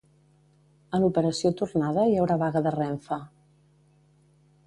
[0.97, 3.19] A l'operació tornada hi haurà vaga de Renfe.